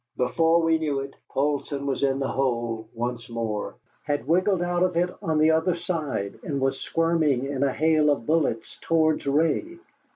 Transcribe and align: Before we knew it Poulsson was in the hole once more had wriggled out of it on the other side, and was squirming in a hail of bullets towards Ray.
Before 0.17 0.59
we 0.63 0.79
knew 0.79 0.99
it 1.01 1.13
Poulsson 1.29 1.85
was 1.85 2.01
in 2.01 2.17
the 2.17 2.27
hole 2.29 2.87
once 2.95 3.29
more 3.29 3.75
had 4.01 4.27
wriggled 4.27 4.63
out 4.63 4.81
of 4.81 4.97
it 4.97 5.13
on 5.21 5.37
the 5.37 5.51
other 5.51 5.75
side, 5.75 6.39
and 6.41 6.59
was 6.59 6.79
squirming 6.81 7.45
in 7.45 7.61
a 7.61 7.71
hail 7.71 8.09
of 8.09 8.25
bullets 8.25 8.79
towards 8.81 9.27
Ray. 9.27 9.77